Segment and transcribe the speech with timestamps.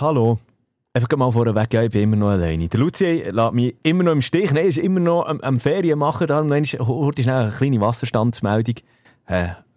[0.00, 0.38] Hallo.
[0.92, 2.66] Einfach mal vorweg, ja, ich bin immer noch alleine.
[2.66, 4.52] Der Luzi lässt mich immer noch im Stich.
[4.52, 6.26] Nein, ist immer noch am, am Ferien machen.
[6.26, 8.74] Darum heute schnell eine kleine Wasserstandsmeldung.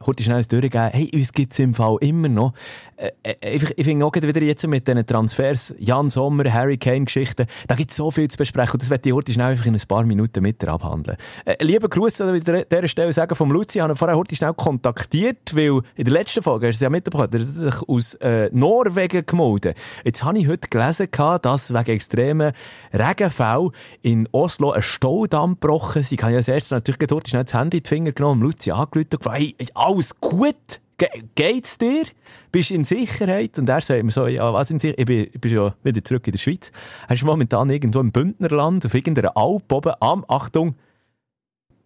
[0.05, 0.89] Heute schnell durchgeben.
[0.91, 2.53] Hey, uns gibt es im Fall immer noch.
[2.97, 7.75] Äh, äh, ich finde auch wieder jetzt mit diesen Transfers, Jan Sommer, Harry Kane-Geschichten, da
[7.75, 9.81] gibt es so viel zu besprechen und das werde ich heute schnell einfach in ein
[9.87, 11.17] paar Minuten mit dir abhandeln.
[11.45, 14.53] Äh, lieber Gruß an dieser Stelle sagen vom Luzi, ich habe ihn vorher heute schnell
[14.53, 18.13] kontaktiert, weil in der letzten Folge, hast du es ja mitbekommen, er hat sich aus
[18.15, 19.77] äh, Norwegen gemeldet.
[20.03, 21.07] Jetzt habe ich heute gelesen,
[21.41, 22.53] dass wegen extremen
[22.93, 23.69] Regenfällen
[24.01, 26.11] in Oslo ein Staudamm gebrochen ist.
[26.11, 28.71] Ich habe ja als erstes natürlich heute schnell das Handy in die Finger genommen, Luzi
[28.71, 29.55] angerufen und gefragt, hey,
[29.87, 30.81] alles gut?
[30.97, 32.05] Ge geht's dir?
[32.51, 33.57] Bist du in Sicherheit?
[33.57, 34.99] Und er sagt mir so, ja, was in Sicherheit?
[34.99, 36.71] Ich bin, ich schon wieder zurück in der Schweiz.
[37.07, 40.75] Er ist momentan irgendwo im Bündnerland, auf irgendeiner Alp oben am, Achtung,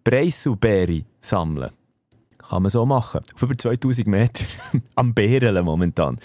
[0.03, 1.71] Preiselbeere sammeln.
[2.49, 3.21] Kann man so machen.
[3.35, 4.45] Auf über 2000 Meter.
[4.95, 6.19] Am Bären momentan.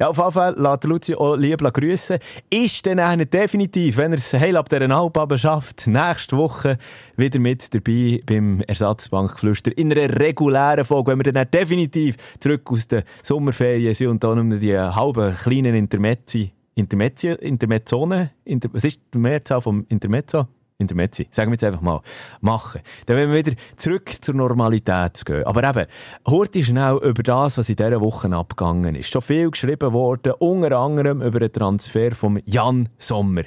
[0.00, 2.18] Ja, auf jeden Fall lässt Luzi auch lieb grüssen.
[2.50, 6.78] Ist dann einer definitiv, wenn er es heil ab dieser Alp schafft, nächste Woche
[7.16, 12.88] wieder mit dabei beim Ersatzbankflüster in einer regulären Folge, wenn wir dann definitiv zurück aus
[12.88, 19.18] den Sommerferien sind und dann um die halben kleinen Intermezzi, Intermezzone, Inter, was ist die
[19.18, 20.46] Mehrzahl vom Intermezzo?
[20.80, 22.00] Intermezzi, sagen wir jetzt einfach mal,
[22.40, 22.82] machen.
[23.06, 25.44] Dann wollen wir wieder zurück zur Normalität gehen.
[25.44, 25.86] Aber eben,
[26.28, 29.10] heute schnell über das, was in dieser Woche abgegangen ist.
[29.10, 33.42] Schon viel geschrieben worden, unter anderem über den Transfer von Jan Sommer.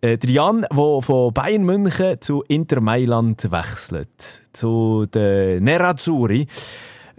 [0.00, 4.42] Äh, der Jan, der von Bayern München zu Inter Mailand wechselt.
[4.52, 6.48] Zu den Nerazzurri.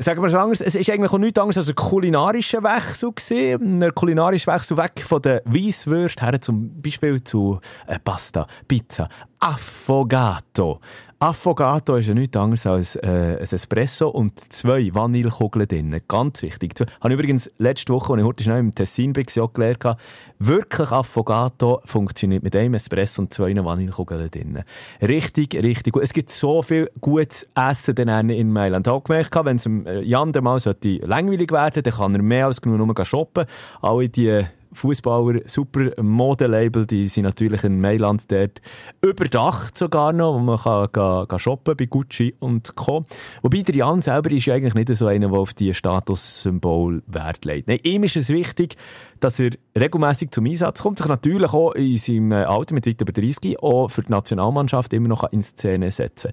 [0.04, 3.82] Sagen wir es anders, es ist eigentlich auch nichts anderes als ein kulinarischer Wechsel gewesen.
[3.82, 9.08] Ein kulinarischer Wechsel weg von der Weisswürst her zum Beispiel zu äh, Pasta, Pizza,
[9.40, 10.82] Affogato.
[11.20, 16.02] Affogato ist ja nichts anderes als äh, ein Espresso und zwei Vanillekugeln drin.
[16.08, 16.74] Ganz wichtig.
[16.80, 19.98] Ich habe übrigens letzte Woche, als ich heute schnell im Tessin war, auch gelernt,
[20.40, 24.64] wirklich Affogato funktioniert mit einem Espresso und zwei Vanillekugeln drin.
[25.02, 26.04] Richtig, richtig gut.
[26.04, 28.86] Es gibt so viel gutes Essen in Mailand.
[28.88, 30.60] Ich habe gemerkt, wenn es äh, Jan mal
[31.04, 33.46] langweilig werden dann kann er mehr als genug nur shoppen.
[33.82, 34.44] Alle die
[34.74, 38.62] Fußballer, super Modelabel, die sind natürlich in Mailand dort
[39.02, 43.06] überdacht sogar noch, wo man kann ga, ga shoppen bei Gucci und Co.
[43.42, 47.46] Wobei der Jan selber ist ja eigentlich nicht so einer, der auf die Statussymbol Wert
[47.46, 47.68] legt.
[47.68, 48.76] Nein, ihm ist es wichtig,
[49.20, 53.14] dass er regelmäßig zum Einsatz kommt, sich natürlich auch in seinem Alter mit weit über
[53.14, 56.32] 30 auch für die Nationalmannschaft immer noch in Szene setzen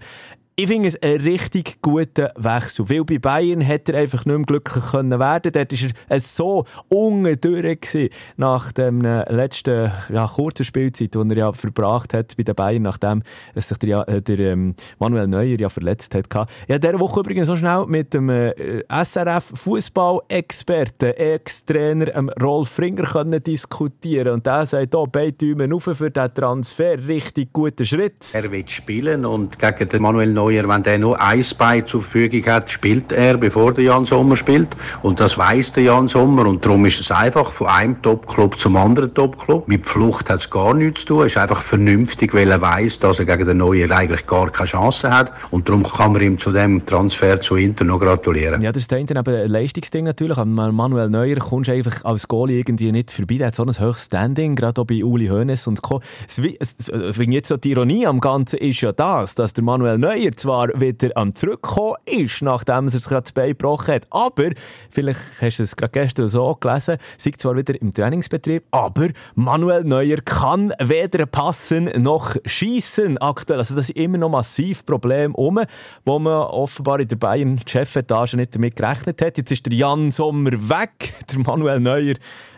[0.57, 2.89] ich finde es ein richtig guter Wechsel.
[2.91, 5.53] Weil bei Bayern hätte er einfach nicht mehr glücklich können werden.
[5.53, 11.37] Dort war er so unten durch nach dem äh, letzten ja, kurzen Spielzeit, die er
[11.37, 13.23] ja verbracht hat bei den Bayern, nachdem
[13.55, 16.27] sich der, äh, der ähm, Manuel Neuer ja verletzt hat.
[16.69, 23.05] Ja, dieser Woche übrigens so schnell mit dem äh, SRF Fußball-Experten, Ex-Trainer ähm, Rolf Ringer
[23.05, 28.27] können diskutieren und der sagt, oh, beide Daumen auf für diesen Transfer, richtig guter Schritt.
[28.35, 32.03] Er will spielen und gegen den Manuel Neuer Neuer, wenn der nur ein Bein zur
[32.03, 34.69] Verfügung hat, spielt er, bevor der Jan Sommer spielt.
[35.03, 36.47] Und das weiß der Jan Sommer.
[36.47, 39.69] Und darum ist es einfach von einem Topclub zum anderen Topclub.
[39.69, 41.27] Mit Flucht hat es gar nichts zu tun.
[41.27, 44.69] Es ist einfach vernünftig, weil er weiß, dass er gegen den Neuer eigentlich gar keine
[44.69, 45.33] Chance hat.
[45.51, 48.63] Und darum kann man ihm zu dem Transfer zu Inter noch gratulieren.
[48.63, 50.39] Ja, das ist aber ein Leistungsding natürlich.
[50.39, 53.37] An Manuel Neuer kommst du einfach als Goalie irgendwie nicht vorbei.
[53.37, 56.01] Der hat so ein höchstes Standing, gerade auch bei Uli Hoeneß und Co.
[57.31, 61.11] Jetzt so die Ironie am Ganzen ist ja das, dass der Manuel Neuer zwar wieder
[61.15, 64.07] am Zurückkommen ist, nachdem er sich gerade das Bein gebrochen hat.
[64.11, 64.51] Aber,
[64.91, 69.85] vielleicht hast du es gerade gestern so gelesen, sei zwar wieder im Trainingsbetrieb, aber Manuel
[69.85, 73.59] Neuer kann weder passen noch schießen aktuell.
[73.59, 75.61] Also das ist immer noch massiv Problem um,
[76.05, 79.39] wo man offenbar in der Bayern-Chefetage nicht damit gerechnet hat.
[79.39, 82.15] Jetzt ist der Jan Sommer weg, der Manuel Neuer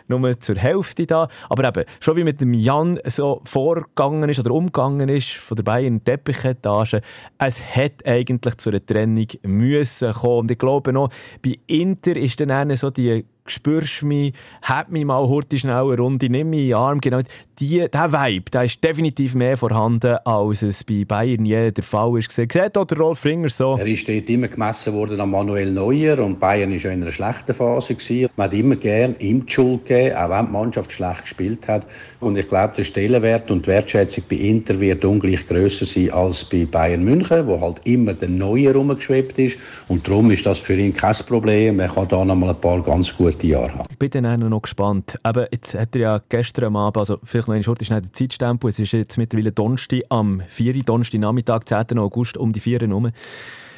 [0.07, 1.27] nur zur Hälfte da.
[1.49, 5.63] Aber eben, schon wie mit dem Jan so vorgegangen ist oder umgegangen ist von der
[5.63, 7.01] Bayern Teppichetage,
[7.37, 10.39] es hätte eigentlich zu einer Trennung müssen kommen.
[10.39, 11.09] Und ich glaube noch,
[11.43, 16.29] bei Inter ist dann so die spürst mich, hat mich mal heute schnell eine Runde,
[16.29, 17.01] nimm mich in den Arm.
[17.01, 17.21] Genau,
[17.59, 22.17] die, der Vibe, der ist definitiv mehr vorhanden, als es bei Bayern je der Fall
[22.17, 22.31] ist.
[22.31, 23.77] Sieht auch der Rolf Ringer so?
[23.77, 27.11] Er ist dort immer gemessen worden an Manuel Neuer und Bayern war ja in einer
[27.11, 27.95] schlechten Phase.
[27.95, 28.29] Gewesen.
[28.35, 31.85] Man hat immer gern ihm die Schuld gegeben, auch wenn die Mannschaft schlecht gespielt hat.
[32.19, 36.45] Und ich glaube, der Stellenwert und die Wertschätzung bei Inter wird ungleich grösser sein als
[36.45, 39.57] bei Bayern München, wo halt immer der Neuer rumgeschwebt ist.
[39.89, 41.79] Und darum ist das für ihn kein Problem.
[41.79, 43.87] Er kann da noch mal ein paar ganz gute gute Jahre haben.
[43.89, 45.19] Ich bin dann noch gespannt.
[45.23, 48.69] Aber jetzt hat er ja gestern Abend, also vielleicht noch eine Schurte schnell der Zeitstempel,
[48.69, 50.83] es ist jetzt mittlerweile Donnerstag am 4.
[50.83, 51.99] Donnerstag Nachmittag, 10.
[51.99, 53.11] August, um die 4 Uhr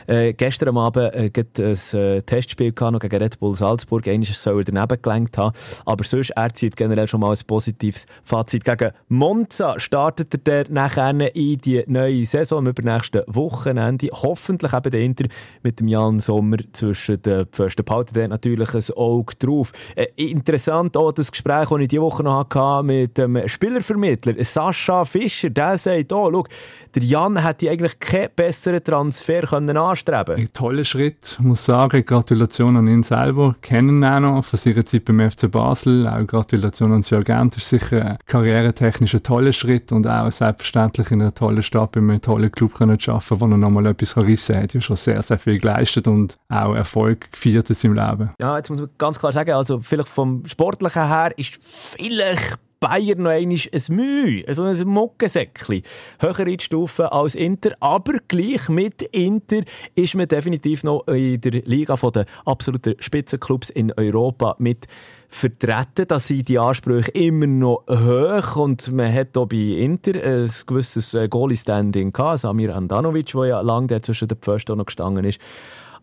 [0.08, 4.08] Äh, gestern Abend äh, ein äh, Testspiel gehabt, gegen Red Bull Salzburg.
[4.08, 5.56] Eines soll er daneben gelenkt haben.
[5.86, 8.64] Aber sonst, er zieht generell schon mal ein positives Fazit.
[8.66, 14.10] Gegen Monza startet er der nachher in die neue Saison am übernächsten Wochenende.
[14.12, 15.26] Hoffentlich eben der Inter
[15.64, 17.84] mit dem Jan Sommer zwischen den Pfosten.
[17.84, 19.72] Behalten der natürlich ein Auge drauf.
[19.96, 25.06] Äh, interessant auch das Gespräch, das ich diese Woche noch hatte mit dem Spielervermittler Sascha
[25.06, 25.50] Fischer.
[25.50, 26.46] Der sagt, oh, schau,
[26.94, 32.06] der Jan hätte eigentlich keinen besseren Transfer können anstreben Ein toller Schritt, muss sagen.
[32.06, 33.56] Gratulation an ihn selber.
[33.62, 36.08] Kennen auch noch von seiner Zeit beim FC Basel.
[36.08, 37.50] Auch Gratulation an Jürgen.
[37.50, 42.02] Das ist sicher karrieretechnisch ein toller Schritt und auch selbstverständlich in einer tollen Stadt bei
[42.02, 44.62] einem tollen Club können arbeiten, wo er nochmal etwas rissen kann.
[44.62, 48.30] Er hat ja schon sehr, sehr viel geleistet und auch Erfolg gefeiert in seinem Leben.
[48.42, 53.24] Ja, jetzt muss man ganz klar sagen, also vielleicht vom Sportlichen her ist vielleicht Bayern
[53.24, 55.82] noch einmal ein Mühe, also ein Muckensäckchen.
[56.20, 59.62] Höher in die Stufe als Inter, aber gleich mit Inter
[59.96, 64.86] ist man definitiv noch in der Liga der absoluten Spitzenclubs in Europa mit
[65.30, 66.06] vertreten.
[66.08, 71.16] Da sind die Ansprüche immer noch hoch und man hat auch bei Inter ein gewisses
[71.16, 72.42] äh, Goalie-Standing gehabt.
[72.42, 75.40] Samir Andanovic, der ja lange zwischen den Pfosten noch gestanden ist.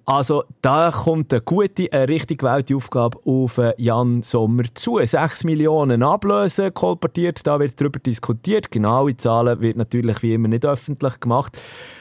[0.05, 4.99] Also da kommt eine gute, eine richtig gewählte Aufgabe auf äh, Jan Sommer zu.
[5.03, 8.71] 6 Millionen Ablöse kolportiert, da wird darüber diskutiert.
[8.71, 11.57] Genaue Zahlen wird natürlich wie immer nicht öffentlich gemacht.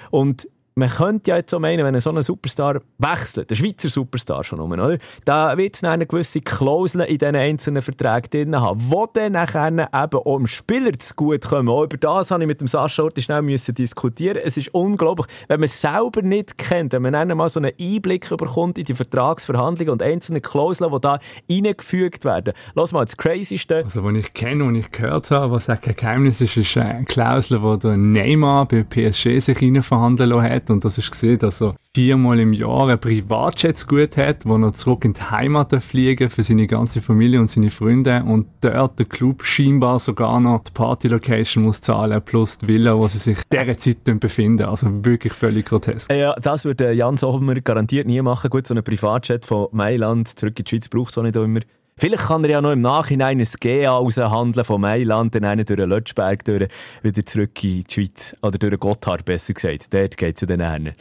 [0.09, 0.47] Und
[0.81, 4.59] man könnte ja jetzt so meinen, wenn so ein Superstar wechselt, der Schweizer Superstar schon
[4.59, 4.97] um, oder?
[5.25, 9.67] Da wird es eine gewisse Klausel in diesen einzelnen Verträgen drin haben, die dann nachher
[9.67, 11.69] eben auch dem Spieler zu gut kommen.
[11.69, 14.39] Auch über das habe ich mit dem Sascha Orti schnell müssen diskutieren.
[14.43, 17.73] Es ist unglaublich, wenn man es selber nicht kennt, wenn man dann mal so einen
[17.79, 21.19] Einblick bekommt in die Vertragsverhandlungen und einzelne Klauseln, die da
[21.49, 22.53] reingefügt werden.
[22.73, 23.83] Lass mal, das Crazyste.
[23.83, 27.59] Also, was ich kenne und ich gehört habe, was kein Geheimnis ist, ist eine Klausel,
[27.59, 30.70] die der Neymar bei PSG sich rein verhandeln hat hat.
[30.71, 34.73] Und das ist gesehen, dass er viermal im Jahr ein Privatjet gut hat, wo er
[34.73, 38.23] zurück in die Heimat fliegen für seine ganze Familie und seine Freunde.
[38.25, 43.07] Und dort der Club scheinbar sogar noch die Party-Location muss zahlen, plus die Villa, wo
[43.07, 44.63] sie sich dieser Zeit befinden.
[44.63, 46.11] Also wirklich völlig grotesk.
[46.11, 48.49] Ja, das würde Jan Sommer garantiert nie machen.
[48.49, 51.59] Gut, so ein Privatjet von Mailand zurück in die Schweiz braucht es auch nicht immer.
[52.01, 55.77] Vielleicht kann er ja noch im Nachhinein ein GA aushandeln von Mailand, dann einen durch
[55.77, 56.67] den Lötschberg durch,
[57.03, 58.35] wieder zurück in die Schweiz.
[58.41, 59.93] Oder durch den Gotthard, besser gesagt.
[59.93, 60.93] Dort geht es ja dann hin.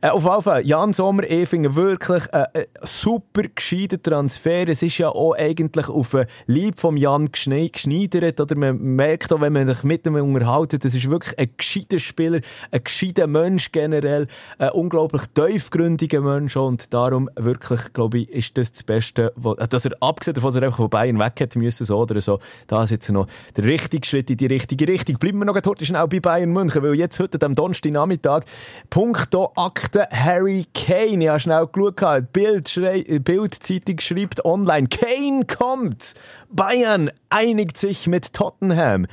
[0.00, 4.68] Äh, auf jeden Fall, Jan Sommer, ich finde wirklich ein äh, super gescheiter Transfer.
[4.68, 8.40] Es ist ja auch eigentlich auf den Lieb vom Jan geschneidert.
[8.40, 11.98] Oder man merkt auch, wenn man sich mit ihm unterhalten, das ist wirklich ein gescheiter
[11.98, 12.38] Spieler,
[12.70, 14.28] ein gescheiter Mensch generell,
[14.58, 16.56] ein unglaublich tiefgründiger Mensch.
[16.56, 19.32] Und darum wirklich, glaube ich, ist das das Beste,
[19.68, 22.38] dass er abgesehen davon, er einfach von Bayern weg hätte müssen, so oder so.
[22.66, 23.26] Da ist jetzt noch
[23.56, 25.18] der richtige Schritt in die richtige Richtung.
[25.18, 28.42] Bleiben wir noch heute schnell bei Bayern München, weil jetzt heute am Donnerstagnachmittag
[28.90, 31.24] Punkto Akte Harry Kane.
[31.24, 36.14] Ich habe schnell geschaut, Bild, Bild-Zeitung schreibt online, Kane kommt!
[36.50, 39.06] Bayern einigt sich mit Tottenham.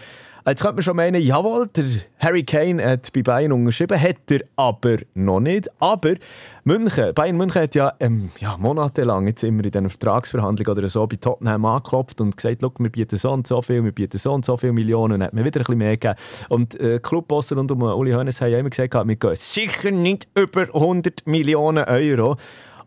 [0.48, 1.86] Jetzt könnte man schon meinen, jawohl, der
[2.18, 5.70] Harry Kane hat bei Bayern unterschrieben, hat er aber noch nicht.
[5.80, 6.16] Aber
[6.64, 11.06] München, Bayern München hat ja, ähm, ja monatelang jetzt immer in diesen Vertragsverhandlungen oder so
[11.06, 14.44] bei Tottenham angeklopft und gesagt, wir bieten so und so viel, wir bieten so und
[14.44, 16.16] so viele Millionen und hat mir wieder ein bisschen mehr gegeben.
[16.50, 20.28] Und äh, Clubbossen und um Uli Hoeneß haben ja immer gesagt, wir gehen sicher nicht
[20.34, 22.38] über 100 Millionen Euro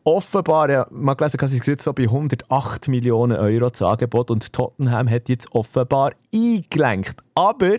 [0.04, 5.08] offenbar, ja, man gelesen, dass es so bei 108 Millionen Euro zu Angebot und Tottenham
[5.10, 7.16] hat jetzt offenbar eingelenkt.
[7.34, 7.78] Aber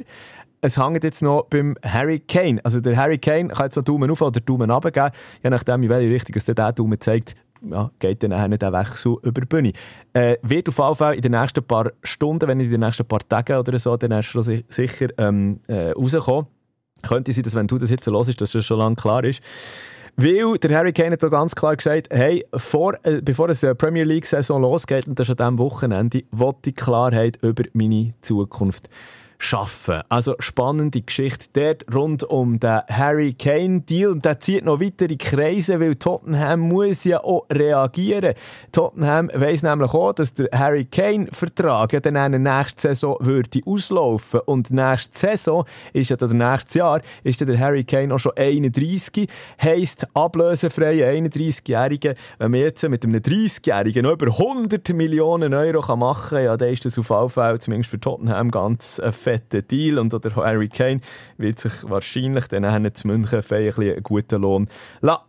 [0.62, 2.60] es hängt jetzt noch beim Harry Kane.
[2.64, 5.12] Also der Harry Kane kann jetzt noch Daumen auf oder Daumen runter geben,
[5.44, 7.36] je nachdem, in welche Richtung es der Daumen zeigt.
[7.62, 9.74] Ja, geht dann nachher der Wechsel über die Bühne.
[10.14, 13.28] Äh, wird auf jeden Fall in den nächsten paar Stunden, wenn in den nächsten paar
[13.28, 16.48] Tagen oder so, dann erst sicher ähm, äh, rauskommen.
[17.02, 19.42] Könnte sein, dass wenn du das jetzt so hörst, dass das schon lange klar ist.
[20.18, 23.76] Weil der Harry Kane hat da ganz klar gesagt, hey, vor, äh, bevor es eine
[23.76, 28.90] Premier League-Saison losgeht, und das ist an diesem Wochenende, wollte ich Klarheit über meine Zukunft
[29.38, 30.02] schaffen.
[30.10, 35.16] Also spannende Geschichte dort rund um den Harry Kane Deal und der zieht noch weitere
[35.16, 38.34] Kreise, weil Tottenham muss ja auch reagieren.
[38.72, 43.18] Tottenham weiss nämlich auch, dass der Harry Kane Vertrag ja dann in der nächsten Saison
[43.20, 48.14] würde auslaufen und nächste Saison ist ja, oder nächstes Jahr ist ja der Harry Kane
[48.14, 49.28] auch schon 31,
[49.62, 52.16] heisst ablösefreie 31-Jährige.
[52.38, 56.70] Wenn man jetzt mit einem 30-Jährigen noch über 100 Millionen Euro machen kann, ja, dann
[56.70, 60.70] ist das auf jeden Fall, zumindest für Tottenham, ganz äh, fetten Deal und oder Harry
[60.70, 61.02] Kane
[61.38, 63.44] wird sich wahrscheinlich dann zu München ein
[63.80, 64.68] einen guten Lohn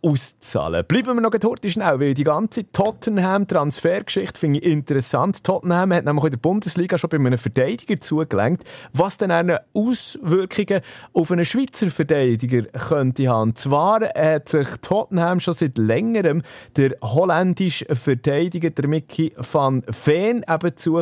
[0.03, 0.85] auszahlen.
[0.87, 5.43] Bleiben wir noch heute schnell, weil die ganze Tottenham-Transfergeschichte finde ich interessant.
[5.43, 10.83] Tottenham hat nämlich in der Bundesliga schon bei einem Verteidiger zugelenkt, was dann eine Auswirkungen
[11.15, 13.55] auf einen Schweizer Verteidiger könnte haben.
[13.55, 16.43] Zwar hat sich Tottenham schon seit längerem
[16.77, 21.01] der holländische Verteidiger, der Mickey van Veen, eben zu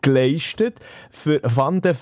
[0.00, 0.78] geleistet
[1.10, 1.94] für Van de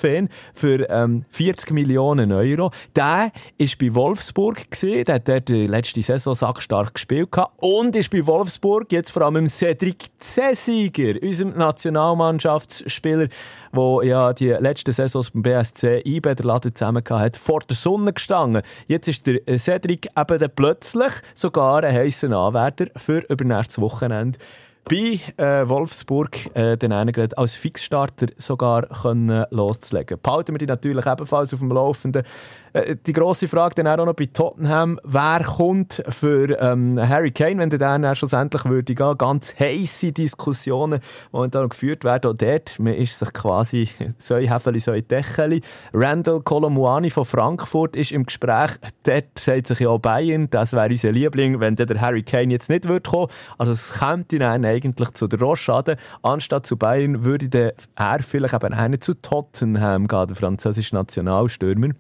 [0.54, 2.70] Für ähm, 40 Millionen Euro.
[2.94, 8.26] Der ist bei Wolfsburg gesehen, der hat die letzte Saison sackstark gespielt und ist bei
[8.26, 13.28] Wolfsburg jetzt vor allem Cedric Zesiger, unserem Nationalmannschaftsspieler,
[13.75, 18.12] der ja die letzte Saison beim BSC IB der Laden zusammen hat, vor der Sonne
[18.12, 18.62] gestanden.
[18.87, 24.38] Jetzt ist der Cedric eben plötzlich sogar ein heißer Anwärter für übernächstes Wochenende
[24.85, 30.18] bei äh, Wolfsburg äh, den einen als Fixstarter sogar können loszulegen.
[30.23, 32.23] Behalten wir die natürlich ebenfalls auf dem Laufenden.
[32.73, 37.58] Äh, die grosse Frage dann auch noch bei Tottenham, wer kommt für ähm, Harry Kane,
[37.58, 39.18] wenn der dann schlussendlich würde gehen.
[39.18, 41.00] Ganz heisse Diskussionen,
[41.32, 42.30] momentan geführt werden.
[42.30, 45.61] Auch dort, man ist sich quasi so ein Häfeli, so ein Decheli.
[45.92, 48.73] Randall Colomuani von Frankfurt ist im Gespräch.
[49.04, 52.88] Dort sagt sich ja Bayern, das wäre unser Liebling, wenn der Harry Kane jetzt nicht
[52.88, 53.28] würde kommen.
[53.56, 55.97] Also es könnte dann eigentlich zu der Rochade.
[56.23, 61.91] Anstatt zu Bayern würde der er vielleicht eben einer zu Tottenham gehen, der französische Nationalstürmer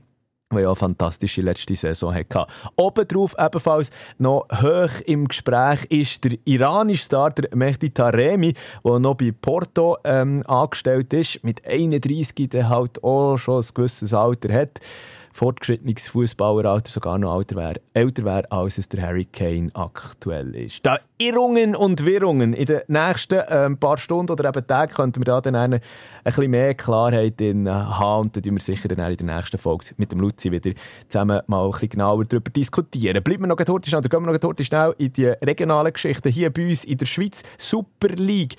[0.50, 2.46] der ja eine fantastische letzte Saison hatte.
[2.76, 9.32] Obendrauf ebenfalls noch hoch im Gespräch ist der iranische Starter Mehdi Taremi, der noch bei
[9.32, 14.80] Porto ähm, angestellt ist, mit 31, der halt auch schon ein gewisses Alter hat
[15.38, 20.84] fortgeschrittenes Fußballeralter sogar noch älter wäre, älter wäre, als es der Harry Kane aktuell ist.
[20.84, 25.24] Da Irrungen und Wirrungen in den nächsten äh, paar Stunden oder eben Tagen könnten wir
[25.24, 25.80] da dann eine, ein
[26.22, 29.86] bisschen mehr Klarheit in, äh, haben und dann wir sicher dann in der nächsten Folge
[29.96, 30.70] mit dem Luzi wieder
[31.08, 33.20] zusammen mal ein bisschen genauer darüber diskutieren.
[33.24, 36.28] Bleiben wir noch heute schnell, dann gehen wir noch heute schnell in die regionalen Geschichten
[36.28, 37.42] hier bei uns in der Schweiz.
[37.58, 38.56] Super League.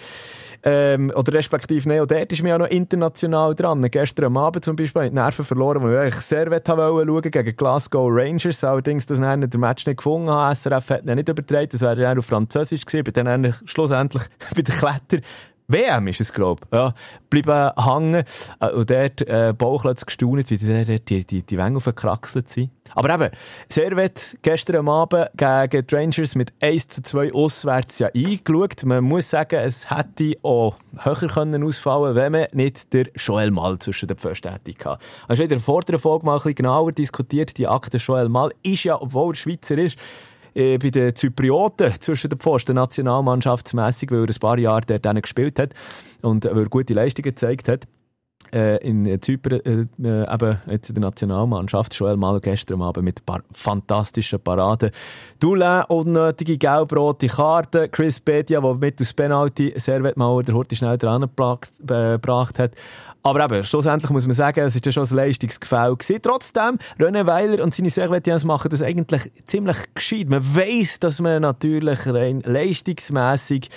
[0.64, 3.82] Ähm, oder respektive, nein, dort ist mir auch noch international dran.
[3.90, 7.56] Gestern am Abend zum Beispiel habe ich die Nerven verloren, weil ich sehr schauen gegen
[7.56, 8.64] Glasgow Rangers.
[8.66, 10.54] Allerdings das dann der Match nicht gefunden habe.
[10.54, 11.70] SRF hat ihn nicht übertragen.
[11.72, 13.04] Das wäre dann auf Französisch gewesen.
[13.04, 14.24] Bin dann schlussendlich
[14.56, 15.20] bei den Kletter
[15.72, 16.76] WM ist es, glaube ich.
[16.76, 16.94] Ja,
[17.30, 18.24] bleiben hängen.
[18.60, 22.72] Äh, und dort äh, Bauchlötz gestaunt, wie die, die, die, die Wänge aufgekraxelt sind.
[22.96, 23.30] Aber eben,
[23.70, 28.84] Servet gestern Abend gegen die Rangers mit 1 zu 2 auswärts ja eingeschaut.
[28.84, 33.78] Man muss sagen, es hätte auch höher können ausfallen wenn man nicht der Joel Mal
[33.78, 35.04] zwischen den Pfosten hätte gehabt.
[35.28, 37.60] Also in der vorderen Folge mal ein bisschen genauer diskutiert.
[37.60, 40.00] Die Akte Joel Mal ist ja, obwohl er Schweizer ist,
[40.54, 45.60] äh, bei den Zyprioten zwischen den Pfosten nationalmannschaftsmässig, weil er ein paar Jahre dort gespielt
[45.60, 45.74] hat
[46.22, 47.86] und weil er gute Leistungen gezeigt hat.
[47.86, 47.99] äh,
[48.78, 53.42] in Zypern, äh, äh, eben jetzt in der Nationalmannschaft, Joel Malo gestern Abend mit paar
[53.54, 54.92] fantastischen Paraden.
[55.40, 60.98] Dulin, unnötige gelb-rote Karte, Chris Bedia, der mit aus Penalty sehr mal der Horti schnell
[60.98, 62.72] dran gebracht hat.
[63.22, 65.98] Aber eben, schlussendlich muss man sagen, es war ja schon ein Leistungsgefälle.
[66.22, 70.30] Trotzdem, René Weiler und seine Servetians machen das eigentlich ziemlich gescheit.
[70.30, 73.70] Man weiss, dass man natürlich rein leistungsmässig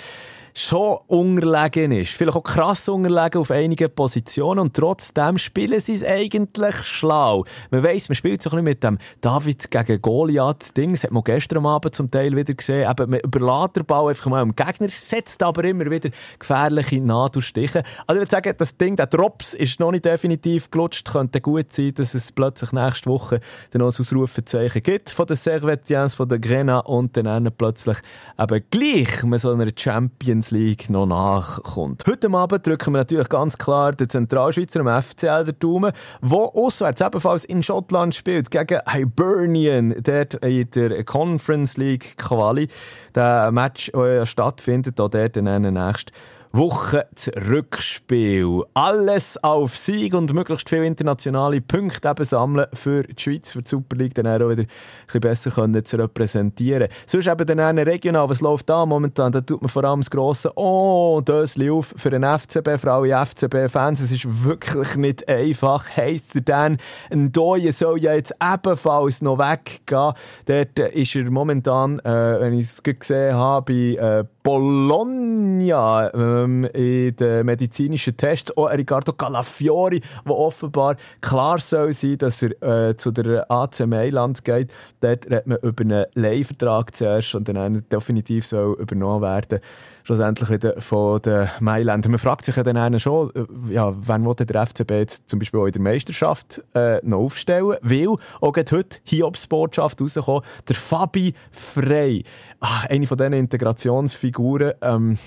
[0.53, 2.11] schon unterlegen ist.
[2.11, 7.45] Vielleicht auch krass unterlegen auf einigen Positionen und trotzdem spielen sie es eigentlich schlau.
[7.71, 10.91] Man weiss, man spielt so ein bisschen mit dem David gegen Goliath-Ding.
[10.91, 12.89] Das hat man gestern Abend zum Teil wieder gesehen.
[12.89, 17.83] Eben, man überlädt den Ball einfach mal am Gegner, setzt aber immer wieder gefährliche Nadelstiche.
[18.05, 21.11] Also ich würde sagen, das Ding, der Drops ist noch nicht definitiv gelutscht.
[21.11, 23.39] Könnte gut sein, dass es plötzlich nächste Woche
[23.71, 27.97] dann noch ein Ausrufezeichen gibt von den Servetiens, von den Grena und dann plötzlich
[28.39, 32.03] eben gleich mit so einer Champions Champions League noch nachkommt.
[32.07, 37.01] Heute Abend drücken wir natürlich ganz klar den Zentralschweizer am FCL der Daumen, wo auswärts
[37.01, 42.67] ebenfalls in Schottland spielt, gegen Hibernian, dort in der Conference League Quali.
[43.15, 46.11] Der Match, der stattfindet, da dort in der nächsten
[46.55, 47.07] Woche
[47.49, 48.61] Rückspiel.
[48.75, 53.69] Alles auf Sieg und möglichst viele internationale Punkte eben sammeln für die Schweiz, für die
[53.69, 54.67] Super League dann auch wieder ein
[55.07, 56.89] bisschen besser können zu repräsentieren.
[57.07, 59.31] Sonst eben dann regional, was läuft da momentan?
[59.31, 63.25] Da tut man vor allem das grosse Oh, Dösli auf für den FCB, für alle
[63.25, 63.99] FCB-Fans.
[64.01, 65.97] Es ist wirklich nicht einfach.
[65.97, 66.77] Heisst er dann,
[67.09, 70.13] ein Doye soll ja jetzt ebenfalls noch weggehen.
[70.45, 77.15] Dort ist er momentan, äh, wenn ich es gesehen habe, bei äh, Bologna ähm, in
[77.15, 78.55] den medizinischen Tests.
[78.57, 84.43] Auch Riccardo Calafiori, der offenbar klar soll sein, dass er äh, zu der AC Mailand
[84.43, 84.71] geht.
[84.99, 89.61] Dort redet man über einen Leihvertrag zuerst und dann definitiv soll übernommen werden
[90.03, 92.11] schlussendlich wieder von den Mailändern.
[92.11, 95.59] Man fragt sich ja dann schon, äh, ja, wann will der FCB jetzt zum Beispiel
[95.59, 97.77] auch in der Meisterschaft äh, noch aufstellen?
[97.81, 98.07] Weil
[98.41, 102.23] auch heute Hiobs Botschaft rausgekommen, der Fabi Frey,
[102.59, 105.17] ah, eine von diesen Integrationsfiguren, ähm,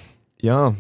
[0.41, 0.75] ja,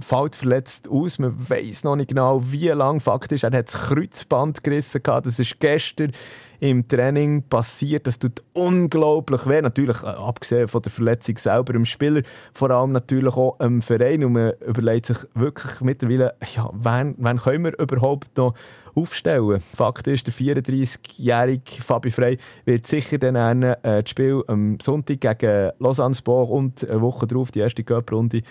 [0.00, 1.18] fällt verletzt aus.
[1.18, 3.44] Man weiß noch nicht genau, wie lang ist.
[3.44, 5.00] Er hat das Kreuzband gerissen.
[5.02, 6.10] Das ist gestern
[6.58, 8.06] im Training passiert.
[8.06, 9.60] Das tut unglaublich weh.
[9.60, 14.24] Natürlich, äh, abgesehen von der Verletzung selber im Spieler, vor allem natürlich auch im Verein.
[14.24, 18.54] Und man überlegt sich wirklich mittlerweile, ja, wann, wann können wir überhaupt noch
[18.94, 19.60] aufstellen?
[19.60, 25.72] Fakt ist, der 34-jährige Fabi Frey wird sicher dann äh, das Spiel am Sonntag gegen
[25.78, 28.42] Lausanne Sport und eine Woche darauf die erste Cup-Runde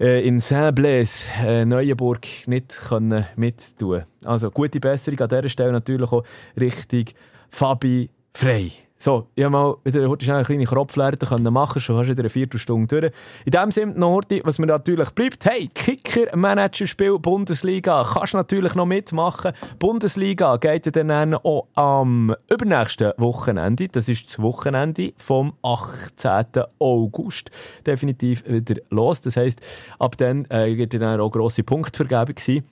[0.00, 6.10] äh, in Saint-Blaise, äh, Neuenburg, nicht können mittun Also gute Besserung an dieser Stelle natürlich
[6.10, 6.24] auch
[6.58, 7.14] richtig
[7.50, 8.72] Fabi Frey.
[9.02, 11.16] So, ich habe mal wieder heute schnell eine kleine Kropflehre
[11.50, 13.12] machen schon hast wieder eine Viertelstunde durch.
[13.46, 18.84] In dem Sinne noch heute, was mir natürlich bleibt, hey, Kicker-Manager-Spiel Bundesliga, kannst natürlich noch
[18.84, 19.52] mitmachen.
[19.78, 26.64] Bundesliga geht dann auch am übernächsten Wochenende, das ist das Wochenende vom 18.
[26.78, 27.50] August,
[27.86, 29.22] definitiv wieder los.
[29.22, 29.62] Das heisst,
[29.98, 32.64] ab dann äh, wird dann auch grosse Punktvergebung sein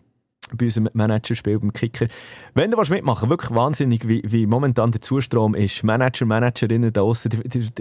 [0.57, 2.07] bei unserem Managerspiel beim Kicker.
[2.55, 5.83] Wenn du mitmachen wirklich wahnsinnig, wie, wie momentan der Zustrom ist.
[5.83, 7.31] Manager, Managerinnen da draussen,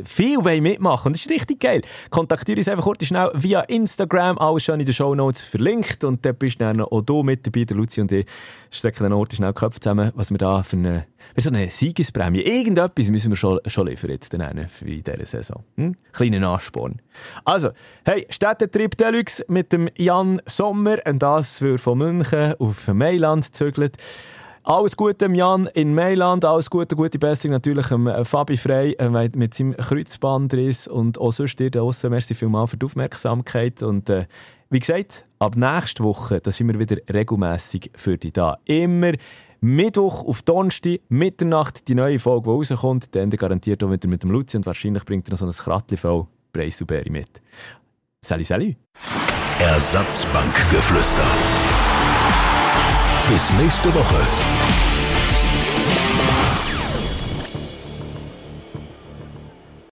[0.06, 1.14] viel wollen mitmachen.
[1.14, 1.82] Das ist richtig geil.
[2.10, 4.38] Kontaktiere uns einfach kurz schnell via Instagram.
[4.38, 6.04] Alles schon in den Show Notes verlinkt.
[6.04, 8.26] Und dann bist dann auch du mit dabei, der Luzi und ich
[8.72, 12.42] strecken dann Orte schnell Köpfe zusammen, was wir da für eine wir so eine Siegesprämie.
[12.42, 15.64] Irgendetwas müssen wir schon, schon liefern jetzt dann für in dieser Saison.
[15.76, 15.96] Hm?
[16.12, 17.02] Kleinen Ansporn.
[17.46, 17.72] Also,
[18.06, 23.98] hey, Städtetrip Deluxe mit dem Jan Sommer und das für von München auf Mailand zügelt.
[24.64, 29.10] Alles Gute Jan in Mailand, alles Gute, gute Besserung natürlich dem äh, Fabi Frey äh,
[29.10, 32.10] mit seinem Kreuzbandriss und auch sonst dir da draussen.
[32.10, 34.26] Merci vielmals für die Aufmerksamkeit und äh,
[34.70, 38.58] wie gesagt, ab nächster Woche, da sind wir wieder regelmäßig für dich da.
[38.66, 39.14] Immer
[39.62, 43.16] Mittwoch auf Donnerstag, Mitternacht, die neue Folge, die rauskommt.
[43.16, 45.96] Dann garantiert auch wieder mit dem Luzi und wahrscheinlich bringt er noch so ein Kratli
[45.96, 47.42] voll Breisselbeere mit.
[48.22, 48.76] Salut, salut.
[49.60, 51.24] Ersatzbankgeflüster.
[53.30, 54.77] Bis nächste Woche.